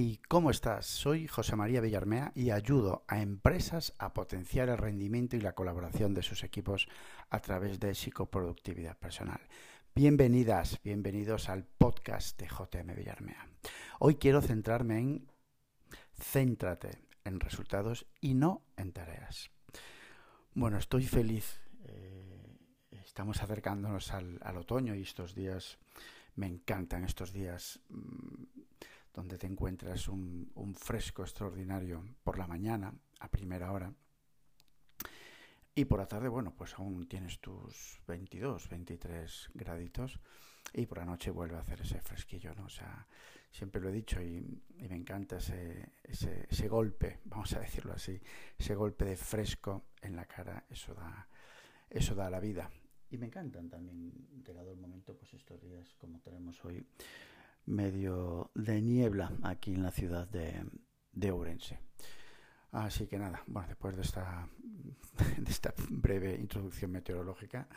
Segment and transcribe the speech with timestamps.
[0.00, 0.86] Hey, ¿cómo estás?
[0.86, 6.14] Soy José María Villarmea y ayudo a empresas a potenciar el rendimiento y la colaboración
[6.14, 6.86] de sus equipos
[7.30, 9.40] a través de psicoproductividad personal.
[9.96, 13.48] Bienvenidas, bienvenidos al podcast de JM Villarmea.
[13.98, 15.32] Hoy quiero centrarme en
[16.16, 19.50] céntrate en resultados y no en tareas.
[20.54, 21.60] Bueno, estoy feliz.
[21.86, 22.46] Eh,
[22.92, 25.76] estamos acercándonos al, otoño y estos días
[26.36, 28.67] me encantan estos días mm,
[29.12, 33.92] donde te encuentras un, fresco extraordinario por la mañana, a primera hora,
[35.74, 40.18] y por la tarde, bueno, pues aún tienes tus 22, 23 graditos
[40.72, 42.64] y por la noche vuelve a hacer ese fresquillo, ¿no?
[42.64, 43.06] O sea,
[43.52, 48.20] siempre lo he dicho y, me encanta ese, ese, ese, golpe, vamos a decirlo así,
[48.58, 51.28] ese golpe de fresco en la cara, eso da,
[51.88, 52.68] eso da la vida.
[53.10, 54.12] Y me encantan también,
[54.44, 56.84] llegado el momento, pues estos días como tenemos hoy,
[57.68, 60.64] medio de niebla aquí en la ciudad de,
[61.12, 61.78] de Ourense.
[62.72, 64.48] Así que nada, bueno, después de esta,
[65.38, 67.68] de esta breve introducción meteorológica,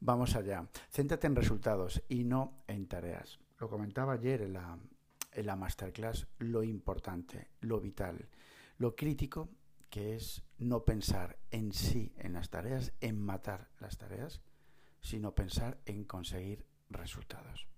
[0.00, 0.66] vamos allá.
[0.90, 3.38] Céntrate en resultados y no en tareas.
[3.58, 4.78] Lo comentaba ayer en la,
[5.32, 8.28] en la masterclass, lo importante, lo vital,
[8.78, 9.48] lo crítico,
[9.88, 14.42] que es no pensar en sí, en las tareas, en matar las tareas,
[15.00, 17.68] sino pensar en conseguir resultados.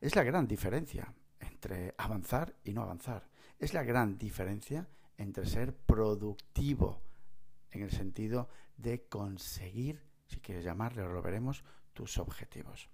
[0.00, 3.28] Es la gran diferencia entre avanzar y no avanzar.
[3.58, 7.02] Es la gran diferencia entre ser productivo
[7.70, 12.90] en el sentido de conseguir, si quieres llamarle, lo veremos, tus objetivos.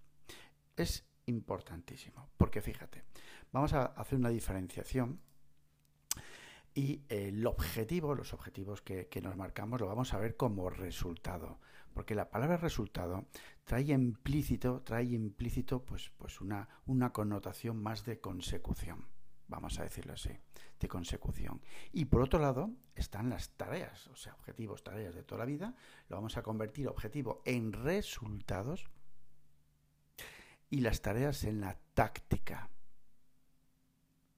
[0.77, 3.05] Es importantísimo, porque fíjate,
[3.51, 5.21] vamos a hacer una diferenciación
[6.75, 11.59] y el objetivo, los objetivos que, que, nos marcamos, lo vamos a ver como resultado.
[11.93, 13.27] Porque la palabra resultado
[13.65, 19.07] trae implícito, trae implícito pues, pues una, una connotación más de consecución,
[19.49, 20.31] vamos a decirlo así,
[20.81, 21.61] de consecución.
[21.93, 25.75] Y por otro lado están las tareas, o sea, objetivos, tareas de toda la vida,
[26.09, 28.89] lo vamos a convertir objetivo en resultados
[30.71, 32.71] y las tareas en la táctica.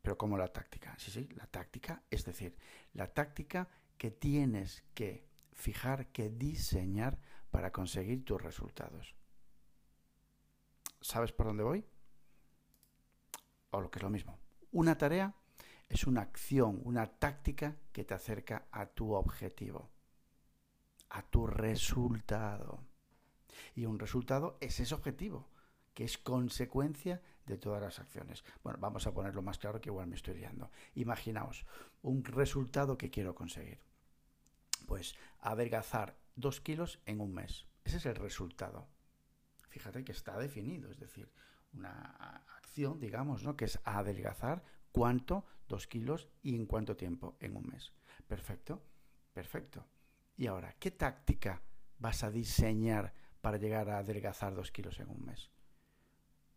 [0.05, 0.95] Pero ¿cómo la táctica?
[0.99, 2.55] Sí, sí, la táctica, es decir,
[2.93, 7.19] la táctica que tienes que fijar, que diseñar
[7.51, 9.15] para conseguir tus resultados.
[11.01, 11.87] ¿Sabes por dónde voy?
[13.71, 14.39] O lo que es lo mismo.
[14.73, 15.35] Una tarea
[15.89, 19.91] es una acción, una táctica que te acerca a tu objetivo,
[21.09, 22.85] a tu resultado.
[23.75, 25.49] Y un resultado es ese objetivo,
[25.95, 28.45] que es consecuencia de todas las acciones.
[28.63, 30.71] Bueno, vamos a ponerlo más claro que igual me estoy liando.
[30.95, 31.65] Imaginaos
[32.03, 33.79] un resultado que quiero conseguir.
[34.87, 37.67] Pues adelgazar dos kilos en un mes.
[37.85, 38.89] Ese es el resultado.
[39.69, 41.31] Fíjate que está definido, es decir,
[41.73, 43.57] una acción, digamos, ¿no?
[43.57, 44.63] que es adelgazar
[44.93, 47.93] cuánto, dos kilos y en cuánto tiempo, en un mes.
[48.27, 48.83] Perfecto,
[49.33, 49.87] perfecto.
[50.37, 51.63] Y ahora, ¿qué táctica
[51.99, 55.51] vas a diseñar para llegar a adelgazar dos kilos en un mes?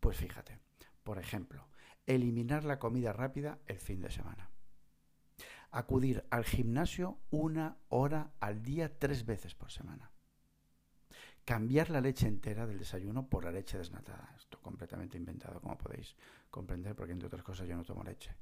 [0.00, 0.58] Pues fíjate,
[1.02, 1.68] por ejemplo,
[2.06, 4.50] eliminar la comida rápida el fin de semana.
[5.70, 10.10] Acudir al gimnasio una hora al día tres veces por semana.
[11.44, 14.34] Cambiar la leche entera del desayuno por la leche desnatada.
[14.36, 16.16] Esto completamente inventado, como podéis
[16.50, 18.36] comprender, porque entre otras cosas yo no tomo leche.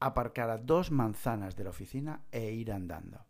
[0.00, 3.26] Aparcar a dos manzanas de la oficina e ir andando.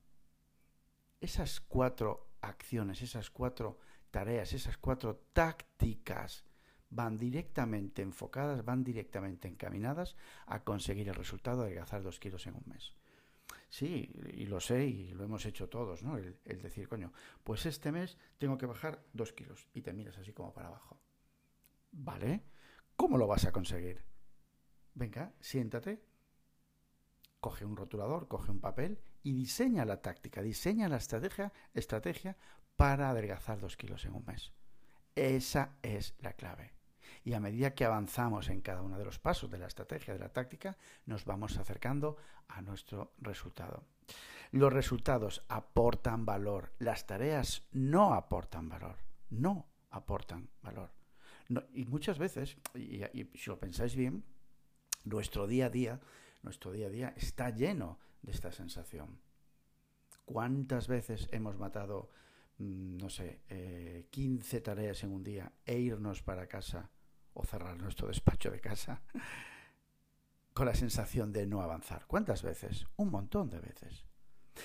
[1.20, 3.78] Esas cuatro acciones, esas cuatro
[4.10, 6.44] tareas, esas cuatro tácticas
[6.90, 12.56] van directamente enfocadas, van directamente encaminadas a conseguir el resultado de adelgazar dos kilos en
[12.56, 12.92] un mes.
[13.68, 16.18] Sí, y lo sé y lo hemos hecho todos, ¿no?
[16.18, 17.12] El, el, decir, coño,
[17.44, 21.00] pues este mes tengo que bajar dos kilos y te miras así como para abajo.
[21.92, 22.42] ¿Vale?
[22.96, 24.04] ¿Cómo lo vas a conseguir?
[24.94, 26.02] Venga, siéntate,
[27.38, 32.36] coge un rotulador, coge un papel y diseña la táctica, diseña la estrategia, estrategia
[32.74, 34.52] para adelgazar dos kilos en un mes.
[35.14, 36.79] Esa es la clave
[37.24, 40.20] y a medida que avanzamos en cada uno de los pasos de la estrategia, de
[40.20, 40.76] la táctica,
[41.06, 42.16] nos vamos acercando
[42.48, 43.84] a nuestro resultado.
[44.52, 48.96] Los resultados aportan valor, las tareas no aportan valor,
[49.30, 50.90] no aportan valor.
[51.74, 53.02] y muchas veces, y,
[53.34, 54.24] si lo pensáis bien,
[55.04, 56.00] nuestro día a día,
[56.42, 59.18] nuestro día a día está lleno de esta sensación.
[60.24, 62.10] ¿Cuántas veces hemos matado,
[62.58, 66.88] mm, no sé, eh, 15 tareas en un día e irnos para casa
[67.34, 69.02] o cerrar nuestro despacho de casa
[70.52, 72.06] con la sensación de no avanzar.
[72.06, 72.86] ¿Cuántas veces?
[72.96, 74.04] Un montón de veces.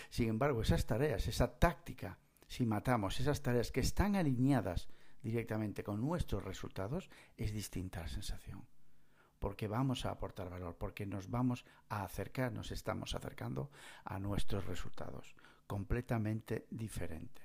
[0.09, 2.17] Sin embargo, esas tareas, esa táctica,
[2.47, 4.87] si matamos esas tareas que están alineadas
[5.21, 8.65] directamente con nuestros resultados, es distinta la sensación.
[9.39, 13.69] porque vamos a aportar valor, porque nos vamos a acercar, nos estamos acercando
[14.03, 15.35] a nuestros resultados,
[15.67, 17.43] completamente diferente.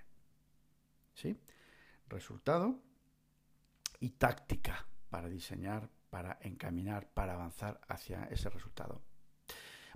[1.13, 1.37] ¿Sí?
[2.09, 2.81] Resultado
[3.99, 9.03] y táctica para diseñar, para encaminar, para avanzar hacia ese resultado.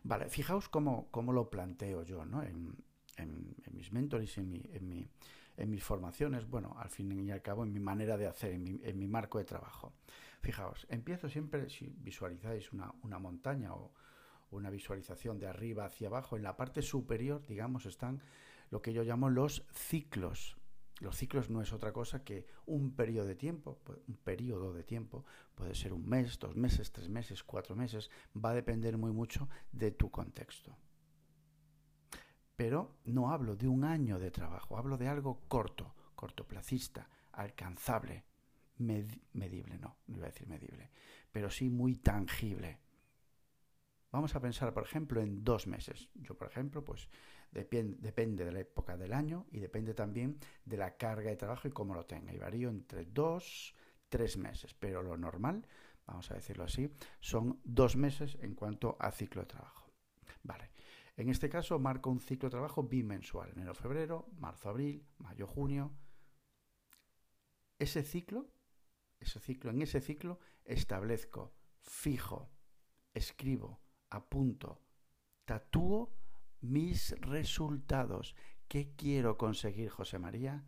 [0.02, 2.42] Vale, fijaos cómo, cómo lo planteo yo ¿no?
[2.42, 2.76] en,
[3.72, 5.08] mis mentores, en, mi, en, mi,
[5.56, 8.64] en mis formaciones, bueno, al fin y al cabo en mi manera de hacer, en
[8.64, 9.94] mi, mi marco de trabajo.
[10.42, 13.92] Fijaos, empiezo siempre, si visualizáis una, una montaña o
[14.50, 18.20] una visualización de arriba hacia abajo, en la parte superior, digamos, están
[18.70, 20.56] lo que yo llamo los ciclos.
[21.04, 23.78] Los ciclos no es otra cosa que un periodo de tiempo,
[24.08, 28.50] un periodo de tiempo, puede ser un mes, dos meses, tres meses, cuatro meses, va
[28.50, 30.78] a depender muy mucho de tu contexto.
[32.56, 38.24] Pero no hablo de un año de trabajo, hablo de algo corto, cortoplacista, alcanzable,
[38.78, 40.90] medible, no, no iba a decir medible,
[41.30, 42.78] pero sí muy tangible.
[44.10, 46.08] Vamos a pensar, por ejemplo, en dos meses.
[46.14, 47.10] Yo, por ejemplo, pues
[47.54, 51.70] depende de la época del año y depende también de la carga de trabajo y
[51.70, 52.32] cómo lo tenga.
[52.34, 53.74] Y varío entre dos,
[54.08, 55.66] tres meses, pero lo normal,
[56.06, 59.92] vamos a decirlo así, son dos meses en cuanto a ciclo de trabajo.
[60.42, 60.70] Vale.
[61.16, 65.92] En este caso marco un ciclo de trabajo bimensual, enero, febrero, marzo, abril, mayo, junio.
[67.78, 68.50] Ese ciclo,
[69.20, 72.50] ese ciclo, en ese ciclo establezco, fijo,
[73.12, 73.80] escribo,
[74.10, 74.80] apunto,
[75.44, 76.16] tatúo
[76.64, 78.34] mis resultados.
[78.68, 80.64] ¿Qué quiero conseguir, José María,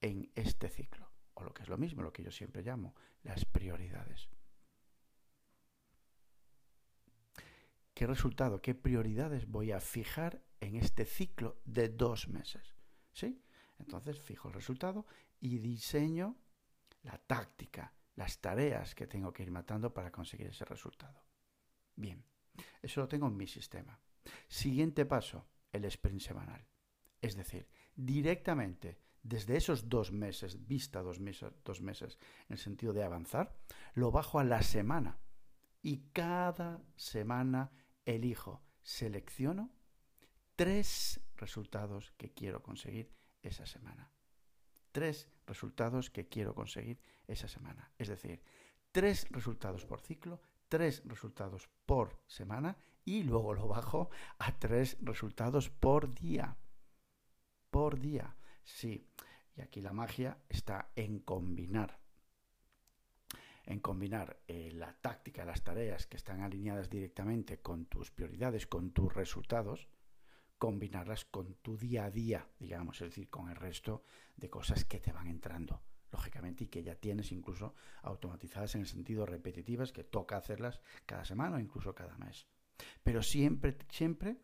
[0.00, 1.10] en este ciclo?
[1.34, 4.28] O lo que es lo mismo, lo que yo siempre llamo las prioridades.
[7.94, 12.74] ¿Qué resultado, qué prioridades voy a fijar en este ciclo de dos meses?
[13.12, 13.42] ¿Sí?
[13.78, 15.06] Entonces fijo el resultado
[15.40, 16.36] y diseño
[17.02, 21.22] la táctica, las tareas que tengo que ir matando para conseguir ese resultado.
[21.96, 22.24] Bien,
[22.80, 23.98] eso lo tengo en mi sistema.
[24.48, 26.66] Siguiente paso, el sprint semanal.
[27.20, 32.92] Es decir, directamente desde esos dos meses, vista dos meses, dos meses en el sentido
[32.92, 33.56] de avanzar,
[33.94, 35.18] lo bajo a la semana.
[35.80, 37.70] Y cada semana
[38.04, 39.70] elijo, selecciono
[40.56, 44.12] tres resultados que quiero conseguir esa semana.
[44.90, 47.92] Tres resultados que quiero conseguir esa semana.
[47.98, 48.42] Es decir,
[48.90, 50.40] tres resultados por ciclo,
[50.72, 54.08] tres resultados por semana y luego lo bajo
[54.38, 56.56] a tres resultados por día.
[57.70, 58.34] Por día.
[58.64, 59.06] Sí.
[59.54, 62.00] Y aquí la magia está en combinar
[63.64, 68.92] en combinar eh, la táctica, las tareas que están alineadas directamente con tus prioridades, con
[68.92, 69.88] tus resultados,
[70.56, 74.04] combinarlas con tu día a día, digamos, es decir, con el resto
[74.36, 75.82] de cosas que te van entrando,
[76.12, 81.24] lógicamente, y que ya tienes incluso automatizadas en el sentido repetitivas, que toca hacerlas cada
[81.24, 82.46] semana o incluso cada mes.
[83.02, 84.38] Pero siempre, siempre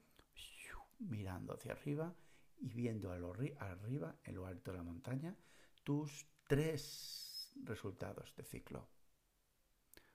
[0.99, 2.15] mirando hacia arriba
[2.61, 5.37] y viendo arriba, en lo alto de la montaña,
[5.85, 8.89] tus tres resultados de ciclo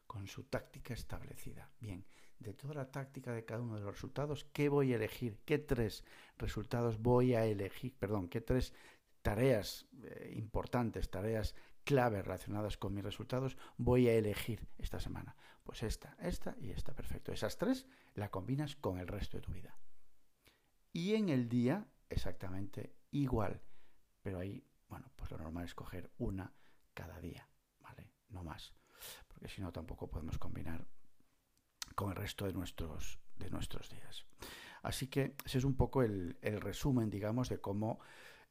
[0.05, 1.69] con su táctica establecida.
[1.79, 2.05] Bien,
[2.39, 5.39] de toda la táctica de cada uno de los resultados, ¿qué voy a elegir?
[5.45, 6.03] ¿Qué tres
[6.37, 7.95] resultados voy a elegir?
[7.97, 8.73] Perdón, ¿qué tres
[9.23, 15.35] tareas eh, importantes, tareas claves relacionadas con mis resultados voy a elegir esta semana?
[15.63, 17.31] Pues esta, esta y esta, perfecto.
[17.31, 19.75] Esas tres la combinas con el resto de tu vida.
[20.91, 23.63] Y en el día, exactamente igual.
[24.21, 26.53] Pero ahí, bueno, pues lo normal es coger una
[26.93, 27.49] cada día,
[27.79, 28.11] ¿vale?
[28.29, 28.75] No más
[29.27, 30.85] porque si no tampoco podemos combinar
[31.95, 34.25] con el resto de nuestros, de nuestros días.
[34.81, 37.99] Así que ese es un poco el, resumen, digamos, de cómo,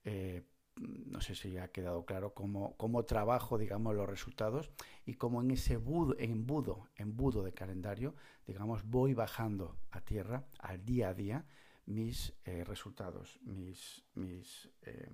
[0.05, 0.43] eh,
[0.77, 4.71] no sé si ha quedado claro, cómo, cómo, trabajo, digamos, los resultados
[5.05, 8.15] y cómo en ese embudo, embudo de calendario,
[8.47, 11.47] digamos, voy bajando a tierra, al día a día,
[11.87, 15.11] mis eh, resultados, mis, mis eh,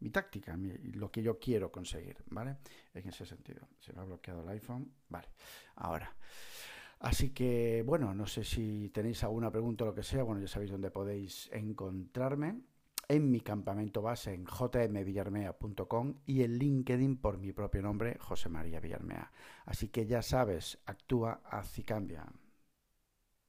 [0.00, 0.56] mi táctica,
[0.94, 2.58] lo que yo quiero conseguir, ¿vale?
[2.94, 3.66] En ese sentido.
[3.80, 4.92] Se me ha bloqueado el iPhone.
[5.08, 5.28] Vale,
[5.76, 6.14] ahora.
[7.00, 10.22] Así que, bueno, no sé si tenéis alguna pregunta o lo que sea.
[10.22, 12.60] Bueno, ya sabéis dónde podéis encontrarme.
[13.10, 18.80] En mi campamento base en jmvillarmea.com y en LinkedIn por mi propio nombre, José María
[18.80, 19.32] Villarmea.
[19.64, 22.26] Así que ya sabes, actúa, haz y cambia.